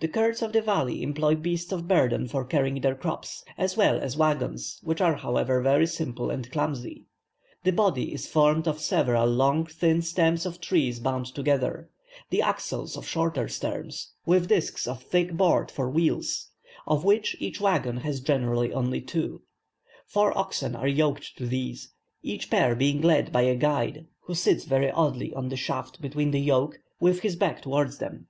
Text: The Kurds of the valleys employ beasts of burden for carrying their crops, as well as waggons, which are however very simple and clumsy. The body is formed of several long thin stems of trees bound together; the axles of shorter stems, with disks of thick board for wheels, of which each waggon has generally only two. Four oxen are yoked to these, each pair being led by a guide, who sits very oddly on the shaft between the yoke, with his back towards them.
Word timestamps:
The 0.00 0.08
Kurds 0.08 0.42
of 0.42 0.52
the 0.52 0.60
valleys 0.60 1.04
employ 1.04 1.36
beasts 1.36 1.70
of 1.70 1.86
burden 1.86 2.26
for 2.26 2.44
carrying 2.44 2.80
their 2.80 2.96
crops, 2.96 3.44
as 3.56 3.76
well 3.76 3.96
as 3.96 4.16
waggons, 4.16 4.80
which 4.82 5.00
are 5.00 5.14
however 5.14 5.60
very 5.62 5.86
simple 5.86 6.30
and 6.30 6.50
clumsy. 6.50 7.06
The 7.62 7.70
body 7.70 8.12
is 8.12 8.26
formed 8.26 8.66
of 8.66 8.80
several 8.80 9.28
long 9.28 9.66
thin 9.66 10.02
stems 10.02 10.46
of 10.46 10.60
trees 10.60 10.98
bound 10.98 11.26
together; 11.26 11.88
the 12.30 12.42
axles 12.42 12.96
of 12.96 13.06
shorter 13.06 13.46
stems, 13.46 14.10
with 14.26 14.48
disks 14.48 14.88
of 14.88 15.04
thick 15.04 15.34
board 15.34 15.70
for 15.70 15.88
wheels, 15.88 16.48
of 16.88 17.04
which 17.04 17.36
each 17.38 17.60
waggon 17.60 17.98
has 17.98 18.18
generally 18.18 18.72
only 18.72 19.00
two. 19.00 19.42
Four 20.06 20.36
oxen 20.36 20.74
are 20.74 20.88
yoked 20.88 21.36
to 21.38 21.46
these, 21.46 21.92
each 22.20 22.50
pair 22.50 22.74
being 22.74 23.00
led 23.00 23.30
by 23.30 23.42
a 23.42 23.54
guide, 23.54 24.08
who 24.22 24.34
sits 24.34 24.64
very 24.64 24.90
oddly 24.90 25.32
on 25.32 25.50
the 25.50 25.56
shaft 25.56 26.02
between 26.02 26.32
the 26.32 26.40
yoke, 26.40 26.80
with 26.98 27.20
his 27.20 27.36
back 27.36 27.62
towards 27.62 27.98
them. 27.98 28.26